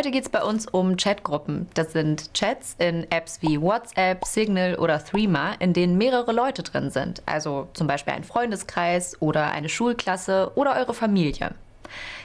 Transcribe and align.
Heute 0.00 0.12
geht 0.12 0.24
es 0.24 0.30
bei 0.30 0.42
uns 0.42 0.66
um 0.66 0.96
Chatgruppen. 0.96 1.68
Das 1.74 1.92
sind 1.92 2.32
Chats 2.32 2.74
in 2.78 3.06
Apps 3.10 3.42
wie 3.42 3.60
WhatsApp, 3.60 4.24
Signal 4.24 4.76
oder 4.76 5.04
Threema, 5.04 5.52
in 5.58 5.74
denen 5.74 5.98
mehrere 5.98 6.32
Leute 6.32 6.62
drin 6.62 6.88
sind. 6.88 7.22
Also 7.26 7.68
zum 7.74 7.86
Beispiel 7.86 8.14
ein 8.14 8.24
Freundeskreis 8.24 9.20
oder 9.20 9.50
eine 9.50 9.68
Schulklasse 9.68 10.52
oder 10.54 10.76
eure 10.76 10.94
Familie. 10.94 11.50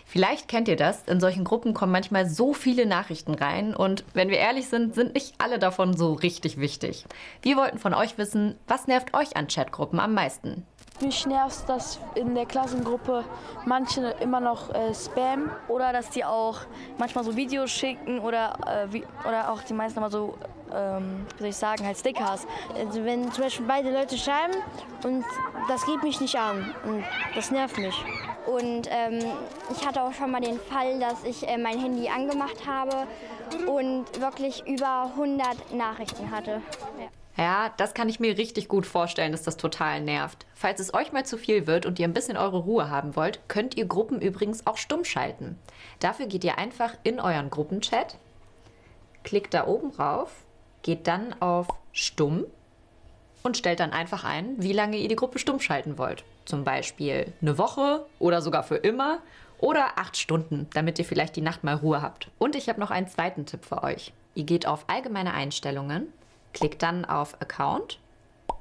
Vielleicht 0.05 0.47
kennt 0.47 0.69
ihr 0.69 0.77
das, 0.77 1.03
in 1.03 1.19
solchen 1.19 1.43
Gruppen 1.43 1.73
kommen 1.73 1.91
manchmal 1.91 2.29
so 2.29 2.53
viele 2.53 2.85
Nachrichten 2.85 3.33
rein 3.33 3.75
und 3.75 4.05
wenn 4.13 4.29
wir 4.29 4.37
ehrlich 4.37 4.69
sind, 4.69 4.95
sind 4.95 5.13
nicht 5.13 5.33
alle 5.39 5.59
davon 5.59 5.97
so 5.97 6.13
richtig 6.13 6.57
wichtig. 6.57 7.03
Wir 7.41 7.57
wollten 7.57 7.79
von 7.79 7.93
euch 7.93 8.17
wissen, 8.17 8.55
was 8.69 8.87
nervt 8.87 9.13
euch 9.13 9.35
an 9.35 9.49
Chatgruppen 9.49 9.99
am 9.99 10.13
meisten? 10.13 10.65
Mich 11.01 11.25
nervt, 11.25 11.67
dass 11.67 11.99
in 12.15 12.35
der 12.35 12.45
Klassengruppe 12.45 13.25
manche 13.65 14.15
immer 14.21 14.39
noch 14.39 14.73
äh, 14.73 14.93
Spam 14.93 15.51
oder 15.67 15.91
dass 15.91 16.09
die 16.09 16.23
auch 16.23 16.61
manchmal 16.97 17.25
so 17.25 17.35
Videos 17.35 17.69
schicken 17.69 18.19
oder, 18.19 18.53
äh, 18.65 18.93
wie, 18.93 19.03
oder 19.27 19.51
auch 19.51 19.61
die 19.63 19.73
meisten 19.73 19.99
immer 19.99 20.09
so, 20.09 20.35
ähm, 20.73 21.25
wie 21.35 21.39
soll 21.39 21.49
ich 21.49 21.55
sagen, 21.57 21.85
halt 21.85 21.97
Stickers. 21.97 22.47
Also 22.77 23.03
wenn 23.03 23.29
zum 23.33 23.43
Beispiel 23.43 23.65
beide 23.67 23.91
Leute 23.91 24.17
schreiben 24.17 24.53
und 25.03 25.25
das 25.67 25.85
geht 25.85 26.01
mich 26.01 26.21
nicht 26.21 26.37
an 26.37 26.73
und 26.85 27.03
das 27.35 27.51
nervt 27.51 27.77
mich. 27.77 27.95
Und 28.45 28.87
ähm, 28.89 29.19
ich 29.71 29.85
hatte 29.85 30.01
auch 30.01 30.13
schon 30.13 30.31
mal 30.31 30.39
den 30.39 30.59
Fall, 30.59 30.97
dass 30.99 31.25
ich 31.25 31.45
äh, 31.45 31.57
mein 31.57 31.77
Handy 31.77 32.07
angemacht 32.07 32.65
habe 32.65 33.05
und 33.67 34.21
wirklich 34.21 34.65
über 34.65 35.11
100 35.13 35.73
Nachrichten 35.73 36.31
hatte. 36.31 36.61
Ja. 36.99 37.24
Ja, 37.37 37.73
das 37.75 37.93
kann 37.93 38.07
ich 38.07 38.19
mir 38.19 38.37
richtig 38.37 38.69
gut 38.69 38.85
vorstellen, 38.85 39.33
dass 39.33 39.43
das 39.43 39.57
total 39.57 40.01
nervt. 40.01 40.45
Falls 40.53 40.79
es 40.79 40.93
euch 40.93 41.11
mal 41.11 41.25
zu 41.25 41.37
viel 41.37 41.67
wird 41.67 41.85
und 41.85 41.99
ihr 41.99 42.07
ein 42.07 42.13
bisschen 42.13 42.37
eure 42.37 42.59
Ruhe 42.59 42.89
haben 42.89 43.15
wollt, 43.15 43.41
könnt 43.49 43.75
ihr 43.75 43.85
Gruppen 43.85 44.21
übrigens 44.21 44.65
auch 44.65 44.77
stumm 44.77 45.03
schalten. 45.03 45.59
Dafür 45.99 46.27
geht 46.27 46.45
ihr 46.45 46.57
einfach 46.57 46.93
in 47.03 47.19
euren 47.19 47.49
Gruppenchat, 47.49 48.17
klickt 49.23 49.53
da 49.53 49.67
oben 49.67 49.91
rauf, 49.91 50.31
geht 50.81 51.07
dann 51.07 51.39
auf 51.41 51.67
Stumm 51.91 52.45
und 53.43 53.57
stellt 53.57 53.81
dann 53.81 53.91
einfach 53.91 54.23
ein, 54.23 54.55
wie 54.57 54.73
lange 54.73 54.97
ihr 54.97 55.09
die 55.09 55.15
Gruppe 55.17 55.39
stumm 55.39 55.59
schalten 55.59 55.97
wollt. 55.97 56.23
Zum 56.45 56.63
Beispiel 56.63 57.33
eine 57.41 57.57
Woche 57.57 58.05
oder 58.17 58.41
sogar 58.41 58.63
für 58.63 58.77
immer 58.77 59.19
oder 59.57 59.97
acht 59.97 60.15
Stunden, 60.15 60.67
damit 60.73 60.99
ihr 60.99 61.05
vielleicht 61.05 61.35
die 61.35 61.41
Nacht 61.41 61.63
mal 61.63 61.75
Ruhe 61.75 62.01
habt. 62.01 62.29
Und 62.37 62.55
ich 62.55 62.69
habe 62.69 62.79
noch 62.79 62.91
einen 62.91 63.07
zweiten 63.07 63.45
Tipp 63.45 63.65
für 63.65 63.83
euch. 63.83 64.13
Ihr 64.35 64.45
geht 64.45 64.67
auf 64.67 64.85
Allgemeine 64.87 65.33
Einstellungen 65.33 66.07
Klickt 66.55 66.81
dann 66.83 67.03
auf 67.03 67.41
Account, 67.41 67.99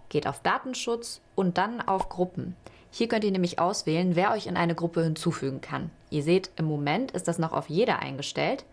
geht 0.09 0.27
auf 0.27 0.41
Datenschutz 0.41 1.21
und 1.37 1.59
dann 1.59 1.81
auf 1.81 2.09
Gruppen. 2.09 2.57
Hier 2.91 3.07
könnt 3.07 3.23
ihr 3.23 3.31
nämlich 3.31 3.61
auswählen, 3.61 4.17
wer 4.17 4.33
euch 4.33 4.49
in 4.49 4.57
eine 4.57 4.75
Gruppe 4.75 5.05
hinzufügen 5.05 5.61
kann. 5.61 5.93
Ihr 6.11 6.25
seht, 6.25 6.51
im 6.57 6.65
Moment 6.65 7.13
ist 7.13 7.29
das 7.29 7.39
noch 7.39 7.53
auf 7.53 7.69
jeder 7.69 8.01
eingestellt. 8.01 8.65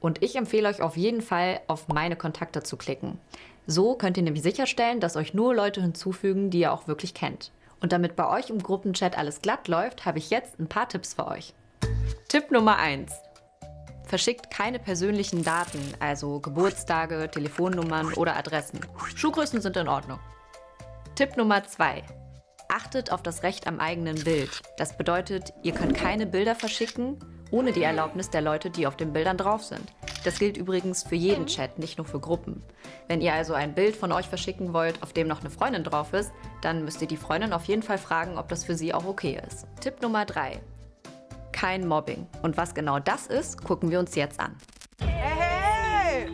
Und 0.00 0.22
ich 0.22 0.36
empfehle 0.36 0.66
euch 0.66 0.80
auf 0.80 0.96
jeden 0.96 1.20
Fall, 1.20 1.60
auf 1.66 1.88
meine 1.88 2.16
Kontakte 2.16 2.62
zu 2.62 2.78
klicken. 2.78 3.18
So 3.66 3.96
könnt 3.96 4.16
ihr 4.16 4.22
nämlich 4.22 4.42
sicherstellen, 4.42 4.98
dass 4.98 5.16
euch 5.16 5.34
nur 5.34 5.54
Leute 5.54 5.82
hinzufügen, 5.82 6.48
die 6.48 6.60
ihr 6.60 6.72
auch 6.72 6.88
wirklich 6.88 7.12
kennt. 7.12 7.50
Und 7.82 7.92
damit 7.92 8.16
bei 8.16 8.30
euch 8.30 8.48
im 8.48 8.62
Gruppenchat 8.62 9.18
alles 9.18 9.42
glatt 9.42 9.68
läuft, 9.68 10.06
habe 10.06 10.16
ich 10.16 10.30
jetzt 10.30 10.58
ein 10.58 10.68
paar 10.68 10.88
Tipps 10.88 11.12
für 11.12 11.26
euch. 11.26 11.52
Tipp 12.28 12.50
Nummer 12.50 12.78
1. 12.78 13.12
Verschickt 14.14 14.48
keine 14.48 14.78
persönlichen 14.78 15.42
Daten, 15.42 15.80
also 15.98 16.38
Geburtstage, 16.38 17.28
Telefonnummern 17.32 18.14
oder 18.14 18.36
Adressen. 18.36 18.78
Schuhgrößen 19.16 19.60
sind 19.60 19.76
in 19.76 19.88
Ordnung. 19.88 20.20
Tipp 21.16 21.36
Nummer 21.36 21.64
2. 21.64 22.04
Achtet 22.68 23.10
auf 23.10 23.24
das 23.24 23.42
Recht 23.42 23.66
am 23.66 23.80
eigenen 23.80 24.22
Bild. 24.22 24.62
Das 24.76 24.96
bedeutet, 24.96 25.52
ihr 25.64 25.72
könnt 25.72 25.96
keine 25.96 26.26
Bilder 26.26 26.54
verschicken, 26.54 27.18
ohne 27.50 27.72
die 27.72 27.82
Erlaubnis 27.82 28.30
der 28.30 28.42
Leute, 28.42 28.70
die 28.70 28.86
auf 28.86 28.96
den 28.96 29.12
Bildern 29.12 29.36
drauf 29.36 29.64
sind. 29.64 29.92
Das 30.22 30.38
gilt 30.38 30.56
übrigens 30.56 31.02
für 31.02 31.16
jeden 31.16 31.48
Chat, 31.48 31.80
nicht 31.80 31.98
nur 31.98 32.06
für 32.06 32.20
Gruppen. 32.20 32.62
Wenn 33.08 33.20
ihr 33.20 33.32
also 33.32 33.54
ein 33.54 33.74
Bild 33.74 33.96
von 33.96 34.12
euch 34.12 34.26
verschicken 34.26 34.72
wollt, 34.72 35.02
auf 35.02 35.12
dem 35.12 35.26
noch 35.26 35.40
eine 35.40 35.50
Freundin 35.50 35.82
drauf 35.82 36.12
ist, 36.12 36.30
dann 36.62 36.84
müsst 36.84 37.02
ihr 37.02 37.08
die 37.08 37.16
Freundin 37.16 37.52
auf 37.52 37.64
jeden 37.64 37.82
Fall 37.82 37.98
fragen, 37.98 38.38
ob 38.38 38.48
das 38.48 38.62
für 38.62 38.76
sie 38.76 38.94
auch 38.94 39.06
okay 39.06 39.42
ist. 39.44 39.66
Tipp 39.80 40.00
Nummer 40.02 40.24
3 40.24 40.60
kein 41.54 41.86
Mobbing. 41.86 42.26
Und 42.42 42.56
was 42.56 42.74
genau 42.74 42.98
das 42.98 43.28
ist, 43.28 43.64
gucken 43.64 43.90
wir 43.90 44.00
uns 44.00 44.14
jetzt 44.16 44.40
an. 44.40 44.56
Hey! 45.00 46.28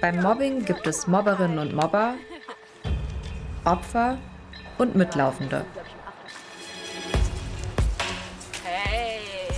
Beim 0.00 0.20
Mobbing 0.20 0.64
gibt 0.64 0.86
es 0.86 1.06
Mobberinnen 1.06 1.58
und 1.58 1.74
Mobber, 1.74 2.14
Opfer 3.64 4.18
und 4.78 4.96
Mitlaufende. 4.96 5.64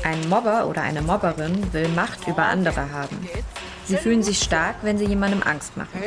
Ein 0.03 0.29
Mobber 0.29 0.67
oder 0.67 0.83
eine 0.83 1.01
Mobberin 1.01 1.73
will 1.73 1.89
Macht 1.89 2.27
über 2.29 2.45
andere 2.47 2.91
haben. 2.93 3.27
Sie 3.87 3.97
fühlen 3.97 4.23
sich 4.23 4.39
stark, 4.39 4.77
wenn 4.83 4.99
sie 4.99 5.07
jemandem 5.07 5.43
Angst 5.43 5.77
machen. 5.77 5.99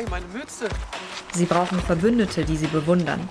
Sie 1.32 1.46
brauchen 1.46 1.80
Verbündete, 1.80 2.44
die 2.44 2.56
sie 2.56 2.68
bewundern. 2.68 3.28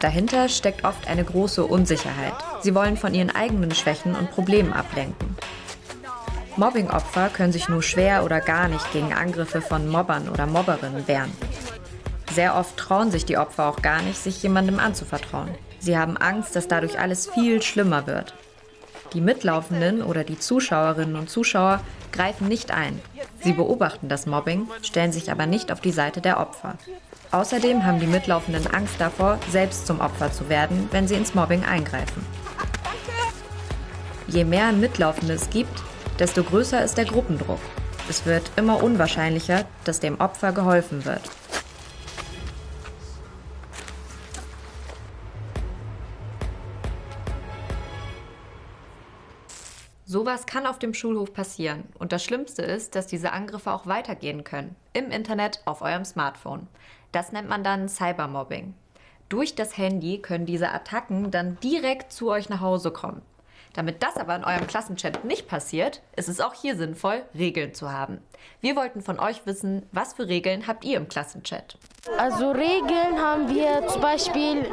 Dahinter 0.00 0.48
steckt 0.48 0.84
oft 0.84 1.06
eine 1.08 1.24
große 1.24 1.64
Unsicherheit. 1.64 2.32
Sie 2.62 2.74
wollen 2.74 2.96
von 2.96 3.12
ihren 3.12 3.30
eigenen 3.30 3.74
Schwächen 3.74 4.16
und 4.16 4.30
Problemen 4.30 4.72
ablenken. 4.72 5.36
Mobbingopfer 6.56 7.28
können 7.28 7.52
sich 7.52 7.68
nur 7.68 7.82
schwer 7.82 8.24
oder 8.24 8.40
gar 8.40 8.68
nicht 8.68 8.92
gegen 8.92 9.12
Angriffe 9.12 9.60
von 9.60 9.88
Mobbern 9.88 10.28
oder 10.28 10.46
Mobberinnen 10.46 11.06
wehren. 11.06 11.32
Sehr 12.32 12.56
oft 12.56 12.76
trauen 12.76 13.10
sich 13.10 13.26
die 13.26 13.36
Opfer 13.36 13.68
auch 13.68 13.82
gar 13.82 14.00
nicht, 14.02 14.18
sich 14.18 14.42
jemandem 14.42 14.78
anzuvertrauen. 14.78 15.50
Sie 15.78 15.98
haben 15.98 16.16
Angst, 16.16 16.56
dass 16.56 16.66
dadurch 16.68 16.98
alles 16.98 17.28
viel 17.28 17.60
schlimmer 17.60 18.06
wird. 18.06 18.34
Die 19.12 19.20
Mitlaufenden 19.20 20.02
oder 20.02 20.24
die 20.24 20.38
Zuschauerinnen 20.38 21.16
und 21.16 21.28
Zuschauer 21.28 21.80
greifen 22.12 22.48
nicht 22.48 22.70
ein. 22.70 23.00
Sie 23.42 23.52
beobachten 23.52 24.08
das 24.08 24.26
Mobbing, 24.26 24.68
stellen 24.82 25.12
sich 25.12 25.30
aber 25.30 25.46
nicht 25.46 25.72
auf 25.72 25.80
die 25.80 25.92
Seite 25.92 26.20
der 26.20 26.38
Opfer. 26.38 26.76
Außerdem 27.32 27.86
haben 27.86 28.00
die 28.00 28.08
Mitlaufenden 28.08 28.66
Angst 28.66 28.94
davor, 28.98 29.38
selbst 29.48 29.86
zum 29.86 30.00
Opfer 30.00 30.32
zu 30.32 30.48
werden, 30.48 30.88
wenn 30.90 31.06
sie 31.06 31.14
ins 31.14 31.34
Mobbing 31.34 31.64
eingreifen. 31.64 32.26
Je 34.26 34.44
mehr 34.44 34.72
Mitlaufende 34.72 35.34
es 35.34 35.48
gibt, 35.50 35.82
desto 36.18 36.42
größer 36.42 36.82
ist 36.82 36.98
der 36.98 37.04
Gruppendruck. 37.04 37.60
Es 38.08 38.26
wird 38.26 38.50
immer 38.56 38.82
unwahrscheinlicher, 38.82 39.64
dass 39.84 40.00
dem 40.00 40.20
Opfer 40.20 40.52
geholfen 40.52 41.04
wird. 41.04 41.22
Sowas 50.10 50.44
kann 50.44 50.66
auf 50.66 50.80
dem 50.80 50.92
Schulhof 50.92 51.32
passieren. 51.32 51.84
Und 51.96 52.10
das 52.10 52.24
Schlimmste 52.24 52.62
ist, 52.62 52.96
dass 52.96 53.06
diese 53.06 53.30
Angriffe 53.30 53.70
auch 53.70 53.86
weitergehen 53.86 54.42
können. 54.42 54.74
Im 54.92 55.12
Internet, 55.12 55.62
auf 55.66 55.82
eurem 55.82 56.04
Smartphone. 56.04 56.66
Das 57.12 57.30
nennt 57.30 57.48
man 57.48 57.62
dann 57.62 57.88
Cybermobbing. 57.88 58.74
Durch 59.28 59.54
das 59.54 59.78
Handy 59.78 60.18
können 60.18 60.46
diese 60.46 60.72
Attacken 60.72 61.30
dann 61.30 61.60
direkt 61.60 62.12
zu 62.12 62.28
euch 62.28 62.48
nach 62.48 62.60
Hause 62.60 62.90
kommen. 62.90 63.22
Damit 63.72 64.02
das 64.02 64.16
aber 64.16 64.34
in 64.34 64.42
eurem 64.42 64.66
Klassenchat 64.66 65.24
nicht 65.24 65.46
passiert, 65.46 66.02
ist 66.16 66.28
es 66.28 66.40
auch 66.40 66.54
hier 66.54 66.74
sinnvoll, 66.74 67.22
Regeln 67.32 67.72
zu 67.72 67.92
haben. 67.92 68.18
Wir 68.60 68.74
wollten 68.74 69.02
von 69.02 69.20
euch 69.20 69.46
wissen, 69.46 69.86
was 69.92 70.14
für 70.14 70.26
Regeln 70.26 70.66
habt 70.66 70.84
ihr 70.84 70.96
im 70.96 71.08
Klassenchat? 71.08 71.78
Also 72.16 72.50
Regeln 72.50 73.20
haben 73.20 73.48
wir 73.48 73.86
zum 73.86 74.00
Beispiel, 74.00 74.66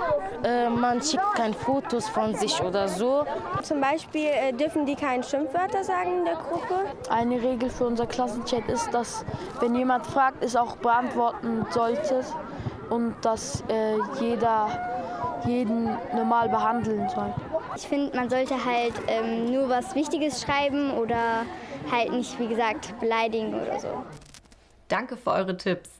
äh, 0.43 0.69
man 0.69 1.01
schickt 1.01 1.35
keine 1.35 1.53
Fotos 1.53 2.07
von 2.07 2.33
sich 2.35 2.61
oder 2.61 2.87
so. 2.87 3.25
Zum 3.63 3.81
Beispiel 3.81 4.27
äh, 4.27 4.53
dürfen 4.53 4.85
die 4.85 4.95
keine 4.95 5.23
Schimpfwörter 5.23 5.83
sagen 5.83 6.19
in 6.19 6.25
der 6.25 6.35
Gruppe. 6.35 6.85
Eine 7.09 7.41
Regel 7.41 7.69
für 7.69 7.85
unser 7.85 8.07
Klassenchat 8.07 8.69
ist, 8.69 8.93
dass 8.93 9.25
wenn 9.59 9.75
jemand 9.75 10.05
fragt, 10.05 10.41
es 10.41 10.55
auch 10.55 10.77
beantworten 10.77 11.65
sollte 11.71 12.23
und 12.89 13.13
dass 13.21 13.61
äh, 13.67 13.97
jeder 14.21 14.69
jeden 15.45 15.97
normal 16.15 16.47
behandeln 16.47 17.09
soll. 17.09 17.33
Ich 17.75 17.87
finde, 17.87 18.15
man 18.15 18.29
sollte 18.29 18.55
halt 18.63 18.93
ähm, 19.07 19.51
nur 19.51 19.67
was 19.67 19.95
Wichtiges 19.95 20.41
schreiben 20.41 20.93
oder 20.97 21.45
halt 21.91 22.11
nicht, 22.11 22.39
wie 22.39 22.47
gesagt, 22.47 22.97
beleidigen 22.99 23.53
oder 23.53 23.79
so. 23.79 23.89
Danke 24.87 25.17
für 25.17 25.31
eure 25.31 25.55
Tipps. 25.57 25.96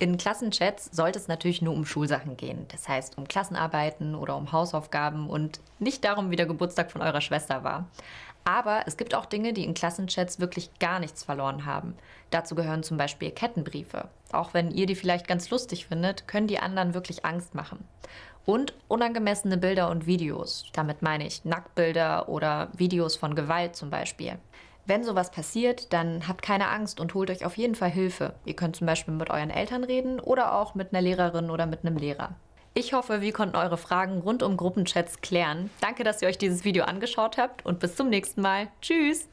In 0.00 0.16
Klassenchats 0.16 0.88
sollte 0.92 1.18
es 1.18 1.28
natürlich 1.28 1.60
nur 1.60 1.74
um 1.74 1.84
Schulsachen 1.84 2.38
gehen. 2.38 2.64
Das 2.68 2.88
heißt, 2.88 3.18
um 3.18 3.28
Klassenarbeiten 3.28 4.14
oder 4.14 4.34
um 4.34 4.50
Hausaufgaben 4.50 5.28
und 5.28 5.60
nicht 5.78 6.06
darum, 6.06 6.30
wie 6.30 6.36
der 6.36 6.46
Geburtstag 6.46 6.90
von 6.90 7.02
eurer 7.02 7.20
Schwester 7.20 7.64
war. 7.64 7.86
Aber 8.42 8.84
es 8.86 8.96
gibt 8.96 9.14
auch 9.14 9.26
Dinge, 9.26 9.52
die 9.52 9.62
in 9.62 9.74
Klassenchats 9.74 10.40
wirklich 10.40 10.70
gar 10.78 11.00
nichts 11.00 11.22
verloren 11.22 11.66
haben. 11.66 11.96
Dazu 12.30 12.54
gehören 12.54 12.82
zum 12.82 12.96
Beispiel 12.96 13.30
Kettenbriefe. 13.30 14.08
Auch 14.32 14.54
wenn 14.54 14.70
ihr 14.70 14.86
die 14.86 14.94
vielleicht 14.94 15.28
ganz 15.28 15.50
lustig 15.50 15.86
findet, 15.86 16.26
können 16.26 16.46
die 16.46 16.60
anderen 16.60 16.94
wirklich 16.94 17.26
Angst 17.26 17.54
machen. 17.54 17.84
Und 18.46 18.72
unangemessene 18.88 19.58
Bilder 19.58 19.90
und 19.90 20.06
Videos. 20.06 20.64
Damit 20.72 21.02
meine 21.02 21.26
ich 21.26 21.44
Nacktbilder 21.44 22.30
oder 22.30 22.70
Videos 22.72 23.16
von 23.16 23.34
Gewalt 23.34 23.76
zum 23.76 23.90
Beispiel. 23.90 24.38
Wenn 24.90 25.04
sowas 25.04 25.30
passiert, 25.30 25.92
dann 25.92 26.26
habt 26.26 26.42
keine 26.42 26.66
Angst 26.66 26.98
und 26.98 27.14
holt 27.14 27.30
euch 27.30 27.44
auf 27.44 27.56
jeden 27.56 27.76
Fall 27.76 27.90
Hilfe. 27.90 28.34
Ihr 28.44 28.56
könnt 28.56 28.74
zum 28.74 28.88
Beispiel 28.88 29.14
mit 29.14 29.30
euren 29.30 29.48
Eltern 29.48 29.84
reden 29.84 30.18
oder 30.18 30.52
auch 30.52 30.74
mit 30.74 30.92
einer 30.92 31.00
Lehrerin 31.00 31.48
oder 31.48 31.66
mit 31.66 31.84
einem 31.84 31.96
Lehrer. 31.96 32.34
Ich 32.74 32.92
hoffe, 32.92 33.20
wir 33.20 33.32
konnten 33.32 33.54
eure 33.54 33.76
Fragen 33.76 34.18
rund 34.18 34.42
um 34.42 34.56
Gruppenchats 34.56 35.20
klären. 35.20 35.70
Danke, 35.80 36.02
dass 36.02 36.22
ihr 36.22 36.26
euch 36.26 36.38
dieses 36.38 36.64
Video 36.64 36.82
angeschaut 36.82 37.38
habt 37.38 37.64
und 37.64 37.78
bis 37.78 37.94
zum 37.94 38.08
nächsten 38.08 38.40
Mal. 38.40 38.66
Tschüss! 38.82 39.28